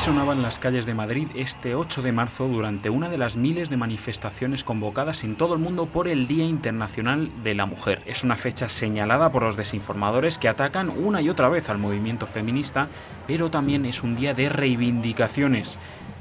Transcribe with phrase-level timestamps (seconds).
[0.00, 3.76] Sonaban las calles de Madrid este 8 de marzo durante una de las miles de
[3.76, 8.02] manifestaciones convocadas en todo el mundo por el Día Internacional de la Mujer.
[8.06, 12.26] Es una fecha señalada por los desinformadores que atacan una y otra vez al movimiento
[12.26, 12.88] feminista,
[13.26, 15.78] pero también es un día de reivindicaciones.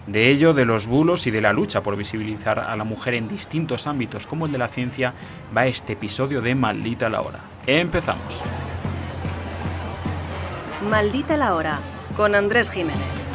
[0.07, 3.29] De ello, de los bulos y de la lucha por visibilizar a la mujer en
[3.29, 5.13] distintos ámbitos como el de la ciencia,
[5.55, 7.39] va este episodio de Maldita la Hora.
[7.65, 8.41] Empezamos.
[10.89, 11.79] Maldita la Hora,
[12.17, 13.28] con Andrés Jiménez.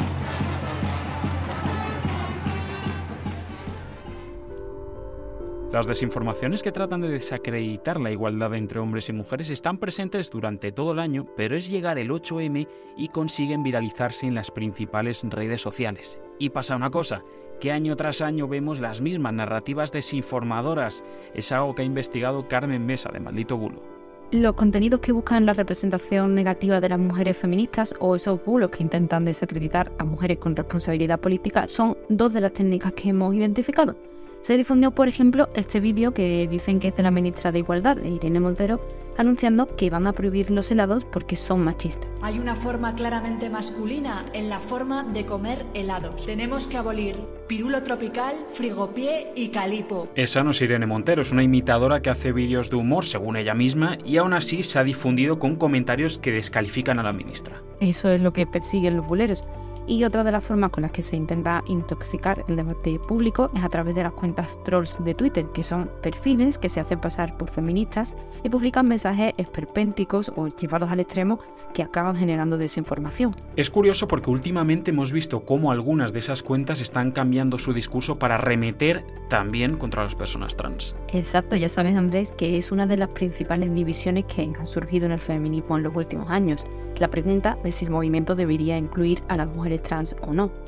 [5.75, 10.71] Las desinformaciones que tratan de desacreditar la igualdad entre hombres y mujeres están presentes durante
[10.71, 12.65] todo el año, pero es llegar el 8M
[12.95, 16.17] y consiguen viralizarse en las principales redes sociales.
[16.39, 17.23] Y pasa una cosa,
[17.59, 21.03] que año tras año vemos las mismas narrativas desinformadoras.
[21.33, 23.83] Es algo que ha investigado Carmen Mesa de Maldito Bulo.
[24.31, 28.81] Los contenidos que buscan la representación negativa de las mujeres feministas o esos bulos que
[28.81, 33.97] intentan desacreditar a mujeres con responsabilidad política son dos de las técnicas que hemos identificado.
[34.45, 37.97] Se difundió, por ejemplo, este vídeo que dicen que es de la ministra de Igualdad,
[37.97, 38.79] Irene Montero,
[39.17, 42.07] anunciando que van a prohibir los helados porque son machistas.
[42.21, 46.27] Hay una forma claramente masculina en la forma de comer helados.
[46.27, 47.15] Tenemos que abolir
[47.47, 50.09] pirulo tropical, frigopié y calipo.
[50.13, 53.55] Esa no es Irene Montero, es una imitadora que hace vídeos de humor según ella
[53.55, 57.63] misma y aún así se ha difundido con comentarios que descalifican a la ministra.
[57.79, 59.43] Eso es lo que persiguen los buleros.
[59.87, 63.63] Y otra de las formas con las que se intenta intoxicar el debate público es
[63.63, 67.37] a través de las cuentas trolls de Twitter, que son perfiles que se hacen pasar
[67.37, 71.39] por feministas y publican mensajes esperpénticos o llevados al extremo
[71.73, 73.35] que acaban generando desinformación.
[73.55, 78.17] Es curioso porque últimamente hemos visto cómo algunas de esas cuentas están cambiando su discurso
[78.17, 80.95] para remeter también contra las personas trans.
[81.09, 85.11] Exacto, ya sabes Andrés que es una de las principales divisiones que han surgido en
[85.11, 86.63] el feminismo en los últimos años.
[86.97, 90.64] La pregunta de si el movimiento debería incluir a las mujeres trans o no.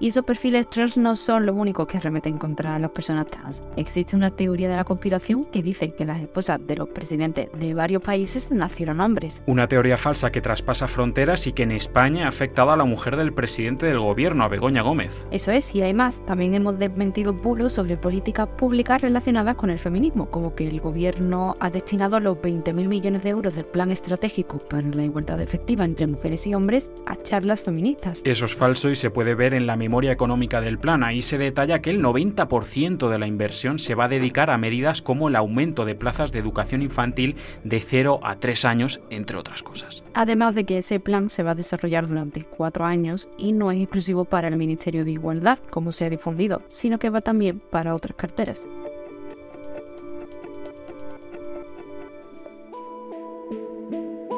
[0.00, 3.62] Y esos perfiles trans no son los únicos que remeten contra las personas trans.
[3.76, 7.74] Existe una teoría de la conspiración que dice que las esposas de los presidentes de
[7.74, 9.42] varios países nacieron hombres.
[9.46, 13.16] Una teoría falsa que traspasa fronteras y que en España ha afectado a la mujer
[13.16, 15.26] del presidente del gobierno, a Begoña Gómez.
[15.30, 20.30] Eso es, y además también hemos desmentido bulos sobre políticas públicas relacionadas con el feminismo,
[20.30, 24.88] como que el gobierno ha destinado los 20.000 millones de euros del plan estratégico para
[24.88, 28.22] la igualdad efectiva entre mujeres y hombres a charlas feministas.
[28.24, 31.04] Eso es falso y se puede ver en la memoria económica del plan.
[31.04, 35.02] Ahí se detalla que el 90% de la inversión se va a dedicar a medidas
[35.02, 39.62] como el aumento de plazas de educación infantil de 0 a 3 años, entre otras
[39.62, 40.04] cosas.
[40.14, 43.80] Además de que ese plan se va a desarrollar durante cuatro años y no es
[43.80, 47.94] exclusivo para el Ministerio de Igualdad, como se ha difundido, sino que va también para
[47.94, 48.66] otras carteras.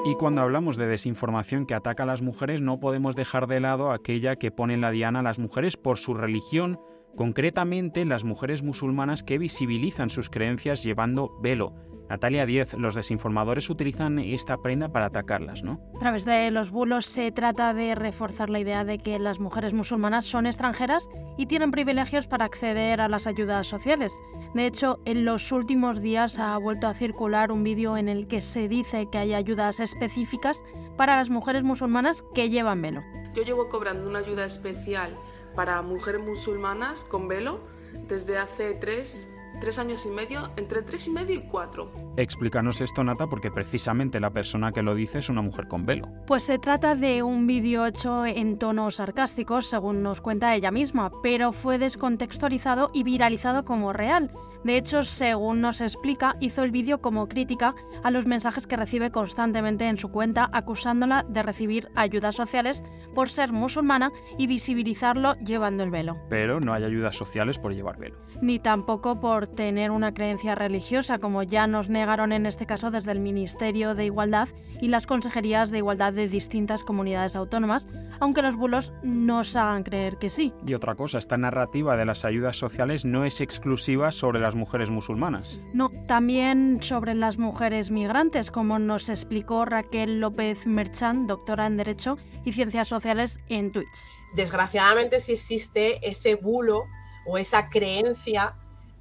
[0.06, 3.90] Y cuando hablamos de desinformación que ataca a las mujeres, no podemos dejar de lado
[3.90, 6.78] aquella que pone en la diana a las mujeres por su religión,
[7.16, 11.74] concretamente las mujeres musulmanas que visibilizan sus creencias llevando velo.
[12.08, 15.80] Natalia 10, los desinformadores utilizan esta prenda para atacarlas, ¿no?
[15.96, 19.72] A través de los bulos se trata de reforzar la idea de que las mujeres
[19.72, 24.12] musulmanas son extranjeras y tienen privilegios para acceder a las ayudas sociales.
[24.56, 28.40] De hecho, en los últimos días ha vuelto a circular un vídeo en el que
[28.40, 30.62] se dice que hay ayudas específicas
[30.96, 33.02] para las mujeres musulmanas que llevan velo.
[33.34, 35.14] Yo llevo cobrando una ayuda especial
[35.54, 37.60] para mujeres musulmanas con velo
[38.08, 39.30] desde hace tres
[39.60, 41.90] tres años y medio, entre tres y medio y cuatro.
[42.16, 46.08] Explícanos esto, Nata, porque precisamente la persona que lo dice es una mujer con velo.
[46.26, 51.10] Pues se trata de un vídeo hecho en tonos sarcásticos, según nos cuenta ella misma,
[51.22, 54.30] pero fue descontextualizado y viralizado como real.
[54.64, 59.10] De hecho, según nos explica, hizo el vídeo como crítica a los mensajes que recibe
[59.10, 62.82] constantemente en su cuenta, acusándola de recibir ayudas sociales
[63.14, 66.16] por ser musulmana y visibilizarlo llevando el velo.
[66.28, 68.16] Pero no hay ayudas sociales por llevar velo.
[68.40, 73.12] Ni tampoco por tener una creencia religiosa, como ya nos negaron en este caso desde
[73.12, 74.48] el Ministerio de Igualdad
[74.80, 77.86] y las consejerías de igualdad de distintas comunidades autónomas,
[78.20, 80.52] aunque los bulos nos hagan creer que sí.
[80.66, 84.90] Y otra cosa, esta narrativa de las ayudas sociales no es exclusiva sobre las mujeres
[84.90, 85.60] musulmanas.
[85.72, 92.18] No, también sobre las mujeres migrantes, como nos explicó Raquel López Merchan, doctora en Derecho
[92.44, 93.86] y Ciencias Sociales en Twitch.
[94.34, 96.84] Desgraciadamente sí existe ese bulo
[97.24, 98.54] o esa creencia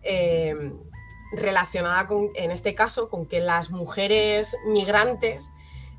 [0.06, 0.74] eh,
[1.32, 5.52] relacionada con, en este caso, con que las mujeres migrantes,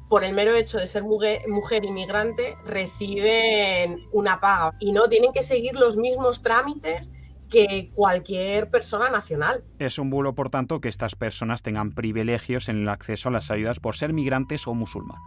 [0.09, 5.33] por el mero hecho de ser mujer, mujer inmigrante, reciben una paga y no tienen
[5.33, 7.13] que seguir los mismos trámites
[7.51, 9.65] que cualquier persona nacional.
[9.79, 13.51] Es un bulo, por tanto, que estas personas tengan privilegios en el acceso a las
[13.51, 15.23] ayudas por ser migrantes o musulmanas.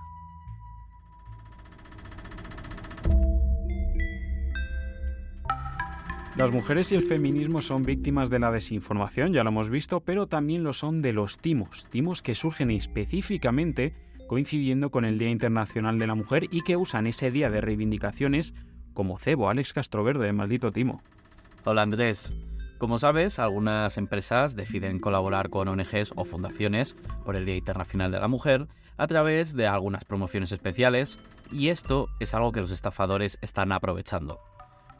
[6.39, 10.27] Las mujeres y el feminismo son víctimas de la desinformación, ya lo hemos visto, pero
[10.27, 13.93] también lo son de los timos, timos que surgen específicamente
[14.25, 18.53] coincidiendo con el Día Internacional de la Mujer y que usan ese día de reivindicaciones
[18.93, 21.03] como cebo, Alex Castroverde, maldito timo.
[21.65, 22.33] Hola Andrés.
[22.77, 26.95] Como sabes, algunas empresas deciden colaborar con ONGs o fundaciones
[27.25, 31.19] por el Día Internacional de la Mujer a través de algunas promociones especiales
[31.51, 34.39] y esto es algo que los estafadores están aprovechando.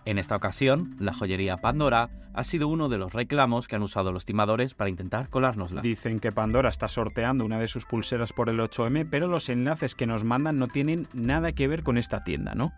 [0.06, 4.12] En esta ocasión, la joyería Pandora ha sido uno de los reclamos que han usado
[4.12, 5.82] los timadores para intentar colárnosla.
[5.82, 9.96] Dicen que Pandora está sorteando una de sus pulseras por el 8M, pero los enlaces
[9.96, 12.72] que nos mandan no tienen nada que ver con esta tienda, ¿no?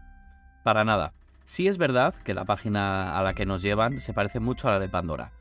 [0.63, 1.13] Para nada.
[1.45, 4.71] Sí es verdad que la página a la que nos llevan se parece mucho a
[4.71, 5.31] la de Pandora.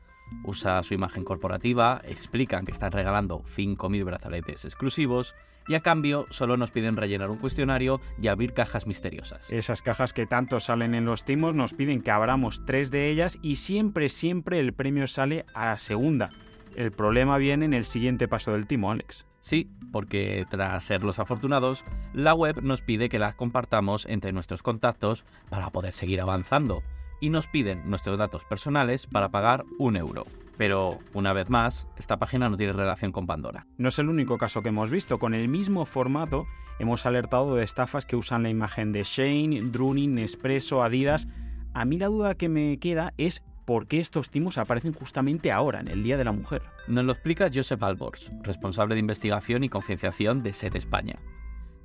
[0.43, 5.35] Usa su imagen corporativa, explican que están regalando 5.000 brazaletes exclusivos
[5.71, 9.49] y a cambio solo nos piden rellenar un cuestionario y abrir cajas misteriosas.
[9.53, 13.39] Esas cajas que tanto salen en los timos nos piden que abramos tres de ellas
[13.41, 16.31] y siempre, siempre el premio sale a la segunda.
[16.75, 19.25] El problema viene en el siguiente paso del timo, Alex.
[19.39, 24.63] Sí, porque tras ser los afortunados, la web nos pide que las compartamos entre nuestros
[24.63, 26.83] contactos para poder seguir avanzando
[27.21, 30.25] y nos piden nuestros datos personales para pagar un euro.
[30.57, 33.65] Pero, una vez más, esta página no tiene relación con Pandora.
[33.77, 35.17] No es el único caso que hemos visto.
[35.17, 36.45] Con el mismo formato
[36.79, 41.27] hemos alertado de estafas que usan la imagen de Shane, Drunin, Nespresso, Adidas.
[41.73, 45.79] A mí la duda que me queda es por qué estos timos aparecen justamente ahora,
[45.79, 46.63] en el Día de la Mujer.
[46.87, 51.19] Nos lo explica Joseph Albors, responsable de investigación y concienciación de SED España.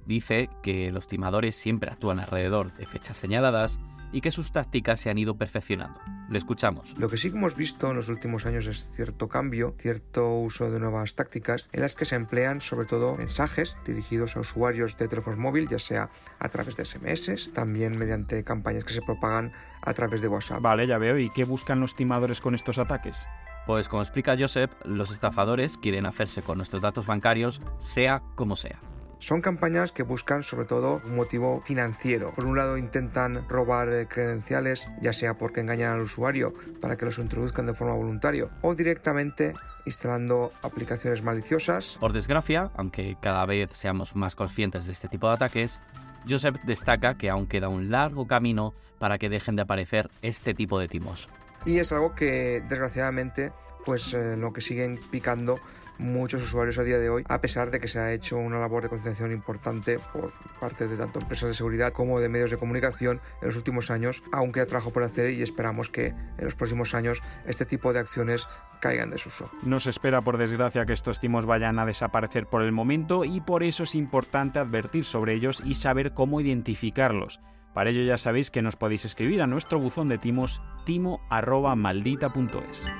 [0.06, 3.78] Dice que los timadores siempre actúan alrededor de fechas señaladas
[4.16, 6.00] y que sus tácticas se han ido perfeccionando.
[6.30, 6.98] Le escuchamos.
[6.98, 10.70] Lo que sí que hemos visto en los últimos años es cierto cambio, cierto uso
[10.70, 15.08] de nuevas tácticas en las que se emplean sobre todo mensajes dirigidos a usuarios de
[15.08, 16.08] teléfonos móviles, ya sea
[16.38, 19.52] a través de SMS, también mediante campañas que se propagan
[19.82, 20.62] a través de WhatsApp.
[20.62, 21.18] Vale, ya veo.
[21.18, 23.28] ¿Y qué buscan los timadores con estos ataques?
[23.66, 28.80] Pues como explica Joseph, los estafadores quieren hacerse con nuestros datos bancarios sea como sea.
[29.18, 32.32] Son campañas que buscan sobre todo un motivo financiero.
[32.34, 37.06] Por un lado intentan robar eh, credenciales, ya sea porque engañan al usuario para que
[37.06, 39.54] los introduzcan de forma voluntaria o directamente
[39.86, 41.96] instalando aplicaciones maliciosas.
[41.98, 45.80] Por desgracia, aunque cada vez seamos más conscientes de este tipo de ataques,
[46.28, 50.78] Joseph destaca que aún queda un largo camino para que dejen de aparecer este tipo
[50.78, 51.28] de timos.
[51.66, 53.50] Y es algo que desgraciadamente
[53.84, 55.58] pues eh, lo que siguen picando
[55.98, 58.82] muchos usuarios a día de hoy, a pesar de que se ha hecho una labor
[58.82, 63.20] de concienciación importante por parte de tanto empresas de seguridad como de medios de comunicación
[63.40, 66.94] en los últimos años, aunque hay trabajo por hacer y esperamos que en los próximos
[66.94, 68.46] años este tipo de acciones
[68.80, 69.50] caigan de desuso.
[69.62, 73.40] No se espera, por desgracia, que estos timos vayan a desaparecer por el momento y
[73.40, 77.40] por eso es importante advertir sobre ellos y saber cómo identificarlos.
[77.76, 82.90] Para ello ya sabéis que nos podéis escribir a nuestro buzón de timos timo@maldita.es.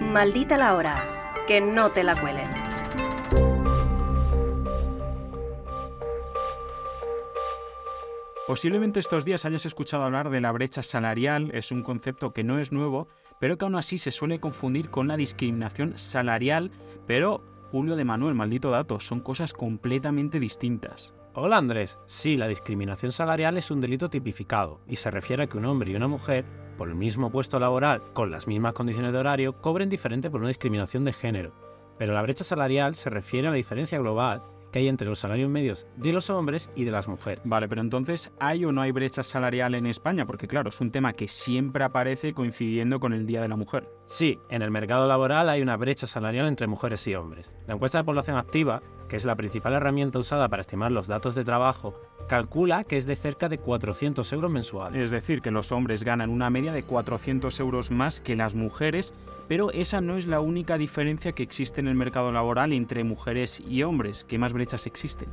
[0.00, 2.50] Maldita la hora, que no te la cuelen.
[8.48, 12.58] Posiblemente estos días hayas escuchado hablar de la brecha salarial, es un concepto que no
[12.58, 13.06] es nuevo,
[13.38, 16.72] pero que aún así se suele confundir con la discriminación salarial,
[17.06, 21.14] pero Julio de Manuel, maldito dato, son cosas completamente distintas.
[21.34, 25.58] Hola Andrés, sí, la discriminación salarial es un delito tipificado y se refiere a que
[25.58, 26.44] un hombre y una mujer,
[26.78, 30.48] por el mismo puesto laboral, con las mismas condiciones de horario, cobren diferente por una
[30.48, 31.52] discriminación de género.
[31.98, 35.48] Pero la brecha salarial se refiere a la diferencia global que hay entre los salarios
[35.48, 37.40] medios de los hombres y de las mujeres.
[37.44, 40.26] Vale, pero entonces, ¿hay o no hay brecha salarial en España?
[40.26, 43.88] Porque claro, es un tema que siempre aparece coincidiendo con el Día de la Mujer.
[44.06, 47.52] Sí, en el mercado laboral hay una brecha salarial entre mujeres y hombres.
[47.66, 51.34] La encuesta de población activa, que es la principal herramienta usada para estimar los datos
[51.34, 51.94] de trabajo,
[52.28, 55.02] calcula que es de cerca de 400 euros mensuales.
[55.02, 59.14] Es decir, que los hombres ganan una media de 400 euros más que las mujeres,
[59.48, 63.60] pero esa no es la única diferencia que existe en el mercado laboral entre mujeres
[63.60, 64.24] y hombres.
[64.24, 65.28] ¿Qué más brechas existen?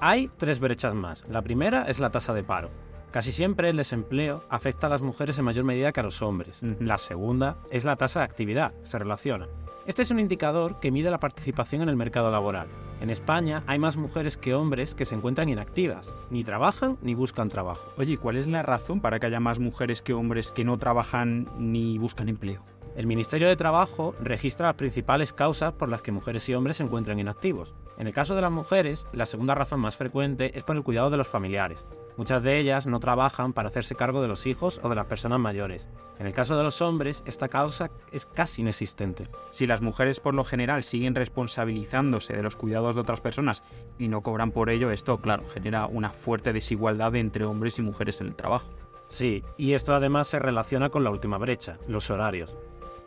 [0.00, 1.24] Hay tres brechas más.
[1.28, 2.70] La primera es la tasa de paro.
[3.10, 6.60] Casi siempre el desempleo afecta a las mujeres en mayor medida que a los hombres.
[6.78, 9.48] La segunda es la tasa de actividad, se relaciona.
[9.88, 12.68] Este es un indicador que mide la participación en el mercado laboral.
[13.00, 17.48] En España hay más mujeres que hombres que se encuentran inactivas, ni trabajan ni buscan
[17.48, 17.88] trabajo.
[17.96, 21.48] Oye, ¿cuál es la razón para que haya más mujeres que hombres que no trabajan
[21.58, 22.62] ni buscan empleo?
[22.98, 26.82] El Ministerio de Trabajo registra las principales causas por las que mujeres y hombres se
[26.82, 27.72] encuentran inactivos.
[27.96, 31.08] En el caso de las mujeres, la segunda razón más frecuente es por el cuidado
[31.08, 31.86] de los familiares.
[32.16, 35.38] Muchas de ellas no trabajan para hacerse cargo de los hijos o de las personas
[35.38, 35.86] mayores.
[36.18, 39.28] En el caso de los hombres, esta causa es casi inexistente.
[39.52, 43.62] Si las mujeres por lo general siguen responsabilizándose de los cuidados de otras personas
[44.00, 48.20] y no cobran por ello, esto, claro, genera una fuerte desigualdad entre hombres y mujeres
[48.20, 48.66] en el trabajo.
[49.06, 52.56] Sí, y esto además se relaciona con la última brecha, los horarios.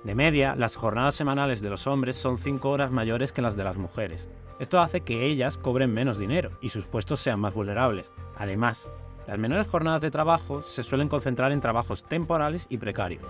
[0.03, 3.63] De media, las jornadas semanales de los hombres son 5 horas mayores que las de
[3.63, 4.29] las mujeres.
[4.59, 8.11] Esto hace que ellas cobren menos dinero y sus puestos sean más vulnerables.
[8.35, 8.87] Además,
[9.27, 13.23] las menores jornadas de trabajo se suelen concentrar en trabajos temporales y precarios.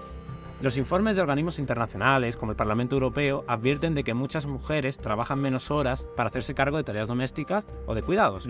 [0.61, 5.39] Los informes de organismos internacionales, como el Parlamento Europeo, advierten de que muchas mujeres trabajan
[5.39, 8.47] menos horas para hacerse cargo de tareas domésticas o de cuidados.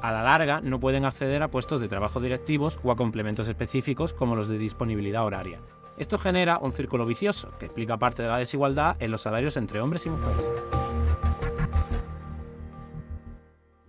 [0.00, 4.14] A la larga, no pueden acceder a puestos de trabajo directivos o a complementos específicos
[4.14, 5.60] como los de disponibilidad horaria.
[6.02, 9.80] Esto genera un círculo vicioso que explica parte de la desigualdad en los salarios entre
[9.80, 10.44] hombres y mujeres.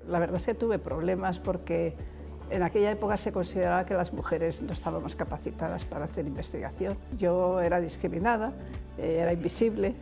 [0.08, 1.96] La verdad es que tuve problemas porque
[2.52, 7.00] en aquella época se consideraba que las mujeres no estábamos capacitadas para hacer investigación.
[7.18, 8.54] Yo era discriminada,
[9.00, 9.96] eh, era invisible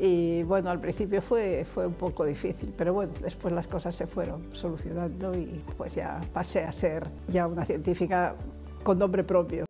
[0.00, 4.08] y bueno, al principio fue, fue un poco difícil, pero bueno, después las cosas se
[4.08, 8.34] fueron solucionando y pues ya pasé a ser ya una científica
[8.82, 9.64] con nombre propio.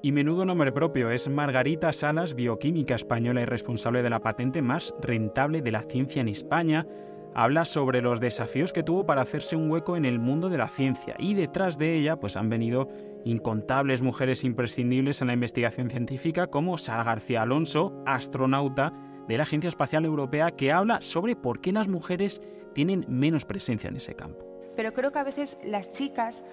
[0.00, 4.94] Y menudo nombre propio es Margarita Salas, bioquímica española y responsable de la patente más
[5.00, 6.86] rentable de la ciencia en España.
[7.34, 10.68] Habla sobre los desafíos que tuvo para hacerse un hueco en el mundo de la
[10.68, 12.88] ciencia y detrás de ella pues han venido
[13.24, 18.92] incontables mujeres imprescindibles en la investigación científica como Sara García Alonso, astronauta
[19.26, 22.40] de la Agencia Espacial Europea que habla sobre por qué las mujeres
[22.72, 24.46] tienen menos presencia en ese campo.
[24.76, 26.44] Pero creo que a veces las chicas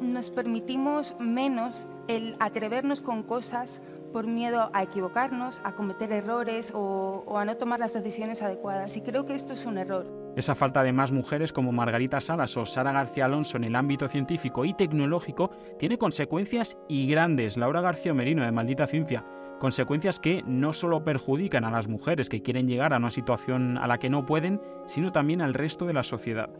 [0.00, 3.80] nos permitimos menos el atrevernos con cosas
[4.14, 8.96] por miedo a equivocarnos, a cometer errores o, a no tomar las decisiones adecuadas.
[8.96, 10.06] Y creo que esto es un error.
[10.36, 14.06] Esa falta de más mujeres como Margarita Salas o Sara García Alonso en el ámbito
[14.06, 17.56] científico y tecnológico tiene consecuencias y grandes.
[17.56, 19.24] Laura García Merino de Maldita Ciencia.
[19.58, 23.88] Consecuencias que no solo perjudican a las mujeres que quieren llegar a una situación a
[23.88, 26.50] la que no pueden, sino también al resto de la sociedad.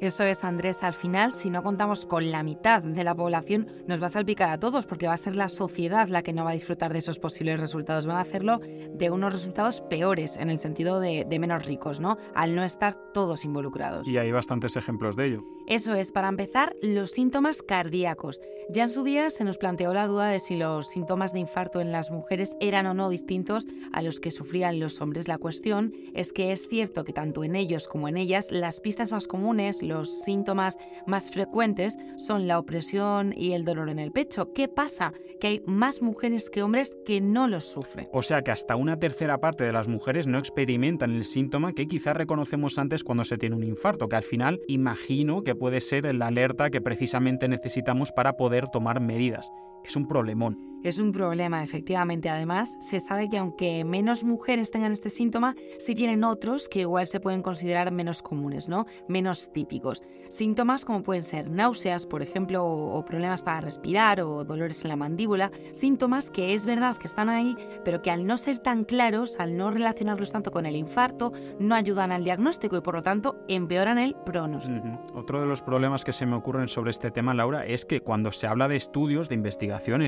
[0.00, 0.82] Eso es, Andrés.
[0.82, 4.50] Al final, si no contamos con la mitad de la población, nos va a salpicar
[4.50, 6.98] a todos, porque va a ser la sociedad la que no va a disfrutar de
[6.98, 8.06] esos posibles resultados.
[8.06, 8.60] Van a hacerlo
[8.92, 12.18] de unos resultados peores, en el sentido de, de menos ricos, ¿no?
[12.34, 14.06] Al no estar todos involucrados.
[14.08, 15.44] Y hay bastantes ejemplos de ello.
[15.66, 18.40] Eso es, para empezar, los síntomas cardíacos.
[18.70, 21.80] Ya en su día se nos planteó la duda de si los síntomas de infarto
[21.80, 25.28] en las mujeres eran o no distintos a los que sufrían los hombres.
[25.28, 29.12] La cuestión es que es cierto que tanto en ellos como en ellas las pistas
[29.12, 34.54] más comunes, los síntomas más frecuentes son la opresión y el dolor en el pecho.
[34.54, 35.12] ¿Qué pasa?
[35.40, 38.08] Que hay más mujeres que hombres que no los sufren.
[38.12, 41.86] O sea que hasta una tercera parte de las mujeres no experimentan el síntoma que
[41.86, 46.14] quizás reconocemos antes cuando se tiene un infarto, que al final imagino que puede ser
[46.14, 49.52] la alerta que precisamente necesitamos para poder tomar medidas.
[49.84, 50.74] Es un problemón.
[50.84, 52.28] Es un problema, efectivamente.
[52.28, 57.06] Además, se sabe que aunque menos mujeres tengan este síntoma, sí tienen otros que igual
[57.06, 58.84] se pueden considerar menos comunes, ¿no?
[59.08, 60.02] Menos típicos.
[60.28, 64.96] Síntomas como pueden ser náuseas, por ejemplo, o, problemas para respirar o dolores en la
[64.96, 65.50] mandíbula.
[65.72, 69.56] Síntomas que es verdad que están ahí, pero que al no ser tan claros, al
[69.56, 73.96] no relacionarlos tanto con el infarto, no ayudan al diagnóstico y por lo tanto empeoran
[73.96, 75.00] el pronóstico.
[75.14, 78.32] Otro de los problemas que se me ocurren sobre este tema, Laura, es que cuando
[78.32, 79.34] se habla de estudios, de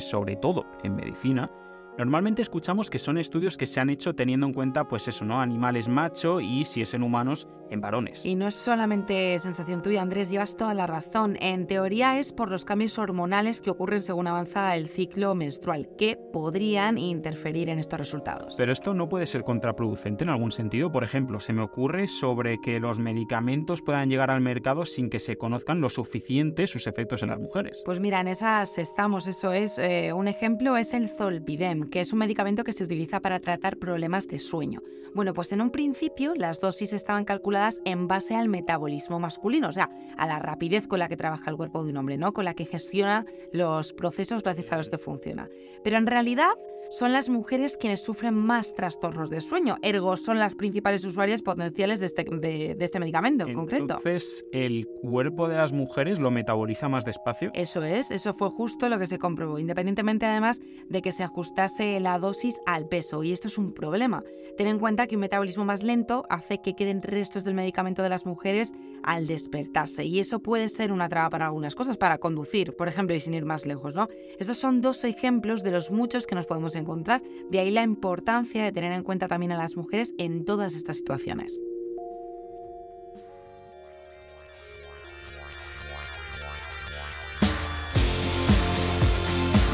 [0.05, 1.51] sobre todo en medicina,
[1.99, 5.41] Normalmente escuchamos que son estudios que se han hecho teniendo en cuenta, pues eso, ¿no?
[5.41, 8.27] Animales macho y si es en humanos, en varones.
[8.27, 11.37] Y no es solamente sensación tuya, Andrés, llevas toda la razón.
[11.41, 16.17] En teoría es por los cambios hormonales que ocurren según avanza el ciclo menstrual, que
[16.17, 18.55] podrían interferir en estos resultados.
[18.59, 20.93] Pero esto no puede ser contraproducente en algún sentido.
[20.93, 25.19] Por ejemplo, se me ocurre sobre que los medicamentos puedan llegar al mercado sin que
[25.19, 27.83] se conozcan lo suficiente sus efectos en las mujeres.
[27.87, 29.79] Pues mira, en esas estamos, eso es.
[29.79, 33.77] Eh, un ejemplo es el Zolpidem que es un medicamento que se utiliza para tratar
[33.77, 34.83] problemas de sueño.
[35.15, 39.73] Bueno, pues en un principio las dosis estaban calculadas en base al metabolismo masculino, o
[39.73, 42.33] sea, a la rapidez con la que trabaja el cuerpo de un hombre, ¿no?
[42.33, 45.49] Con la que gestiona los procesos gracias a los que funciona.
[45.83, 46.53] Pero en realidad
[46.91, 52.01] son las mujeres quienes sufren más trastornos de sueño, ergo son las principales usuarias potenciales
[52.01, 53.83] de este, de, este medicamento en concreto.
[53.83, 57.51] Entonces, ¿el cuerpo de las mujeres lo metaboliza más despacio?
[57.55, 62.01] Eso es, eso fue justo lo que se comprobó, independientemente además de que se ajustase
[62.01, 64.23] la dosis al peso, y esto es un problema.
[64.57, 68.09] Ten en cuenta que un metabolismo más lento hace que queden restos del medicamento de
[68.09, 68.73] las mujeres
[69.07, 70.05] al despertarse.
[70.05, 73.35] Y eso puede ser una traba para algunas cosas, para conducir, por ejemplo, y sin
[73.35, 74.09] ir más lejos, ¿no?
[74.39, 77.23] Estos son dos ejemplos de los muchos que nos podemos encontrar.
[77.51, 80.97] De ahí la importancia de tener en cuenta también a las mujeres en todas estas
[80.97, 81.63] situaciones.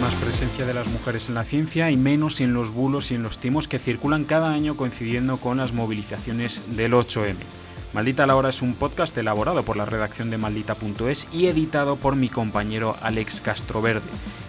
[0.01, 3.23] más presencia de las mujeres en la ciencia y menos en los bulos y en
[3.23, 7.62] los timos que circulan cada año coincidiendo con las movilizaciones del 8M.
[7.93, 12.17] Maldita la hora es un podcast elaborado por la redacción de maldita.es y editado por
[12.17, 14.01] mi compañero Alex Castroverde.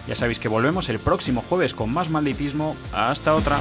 [0.08, 2.74] Ya sabéis que volvemos el próximo jueves con más malditismo.
[2.92, 3.58] Hasta otra.